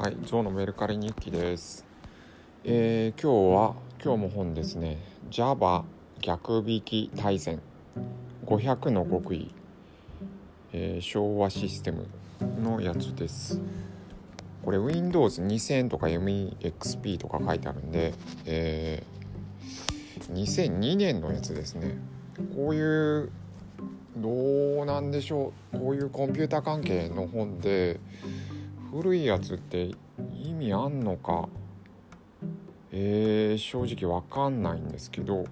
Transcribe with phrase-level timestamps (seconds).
[0.00, 1.84] はい、ゾウのメルカリ日記です。
[2.64, 4.96] えー今日は今日も本ですね。
[5.28, 5.84] Java
[6.22, 7.60] 逆引き大全
[8.46, 9.52] 500の極意、
[10.72, 12.06] えー昭和システム
[12.62, 13.60] のやつです。
[14.64, 18.14] これ Windows 2000とか MEXP とか書いてあるんで、
[18.46, 21.98] えー2002年のやつですね。
[22.56, 23.30] こういう
[24.16, 28.00] どうなんでしょうこういうコンピューター関係の本で
[28.90, 29.92] 古いやつって
[30.32, 31.48] 意味あんのか？
[32.92, 35.44] えー、正直わかんないんですけど。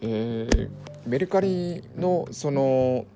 [0.00, 0.70] えー
[1.06, 3.06] メルカリのその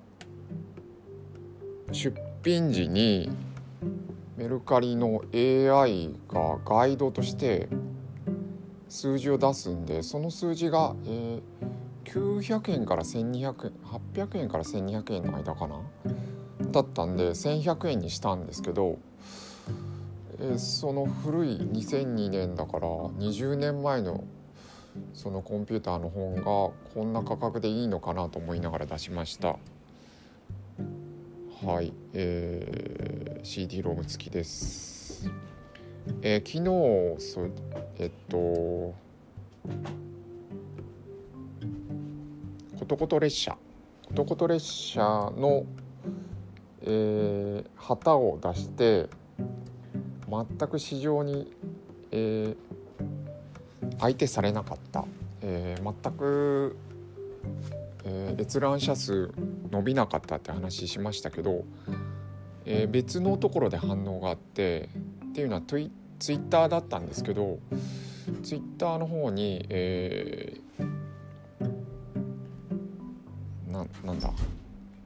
[1.91, 3.29] 出品時に
[4.37, 7.67] メルカリの AI がガイドとして
[8.87, 11.41] 数字を出すんでその数字が、えー
[12.05, 13.73] 900円から1200円
[14.15, 15.81] 800円から1200円の間かな？
[16.71, 18.97] だったんで1100円にしたんですけど、
[20.39, 24.23] えーその古い2002年だから20年前の
[25.13, 29.57] そのコンピューターの本がこんな価格でいいのかなと思いながら出しました。
[31.65, 35.29] はい、えー CD ローム付きです。
[36.21, 37.47] えー昨日そ
[37.99, 38.93] えっと
[42.79, 43.57] ことこと列車。
[44.07, 45.65] ことこと列車の、
[46.83, 49.09] えー旗を出して
[50.29, 51.51] 全く市場に、
[52.11, 52.55] えー
[53.99, 55.05] 相手されなかった、
[55.41, 56.75] えー全く、
[58.03, 59.31] えー閲覧者数
[59.69, 61.63] 伸びなかったって話しましたけど、
[62.65, 64.89] えー別のところで反応があって
[65.29, 67.59] っていうのはツイツイッターだったんですけど
[68.43, 70.91] ツイッターの方に、えー
[73.71, 74.31] ななんだ？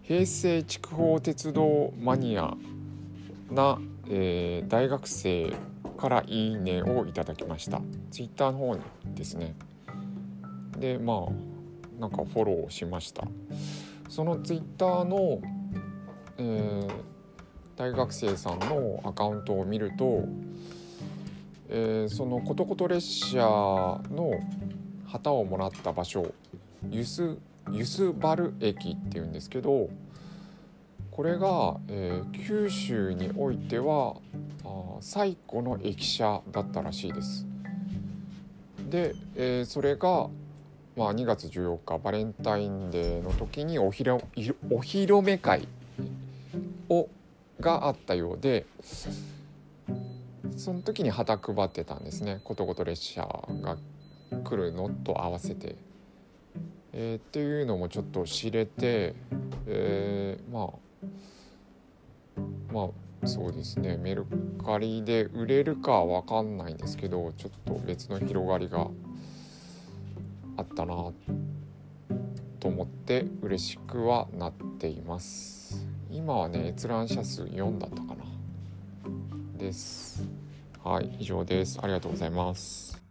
[0.07, 2.55] 平成筑豊鉄道マニア
[3.49, 5.51] な、えー大学生
[5.97, 7.81] から「いいね」をいただきました。
[8.11, 8.81] ツイッターの方に
[9.15, 9.55] ですね。
[10.77, 13.27] でまあなんかフォローしました。
[14.07, 15.41] そのツイッターの、
[16.38, 16.91] えー
[17.75, 20.23] 大学生さんのアカウントを見ると、
[21.67, 24.31] えーそのことこと列車の
[25.07, 26.31] 旗をもらった場所
[26.91, 27.38] ユス
[27.71, 29.89] ユスバル駅っていうんですけど
[31.11, 34.17] これが、えー九州においては
[34.65, 37.47] あ最古の駅舎だったらしいです。
[38.89, 40.27] で、えーそれが、
[40.97, 44.21] まあ、2月14日バレンタインデーの時におひろ
[44.69, 45.67] お披露目会
[46.89, 47.07] を
[47.61, 48.65] があったようで
[50.57, 53.21] その時に旗配ってたんですねことごと列車
[53.61, 53.77] が
[54.43, 55.77] 来るのと合わせて。
[56.97, 59.13] えーっていうのもちょっと知れて、
[59.67, 60.85] えーまあ
[62.73, 62.89] ま
[63.23, 63.97] あそうですね。
[63.97, 64.25] メル
[64.63, 68.88] カリで売れるかは分かんないんですけどちょっと別の広がりが
[70.57, 71.11] あったな
[72.59, 75.85] と思って嬉しくはなっています。
[76.09, 78.16] 今はね閲覧者数4だったかな。
[79.57, 80.23] です。
[80.81, 81.77] はい以上です。
[81.81, 83.04] ありがとうございます。